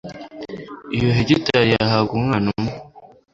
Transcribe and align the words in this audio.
iyo 0.95 1.09
hegitari 1.17 1.69
yahabwa 1.75 2.11
umwana 2.19 2.45
umwe 2.55 2.71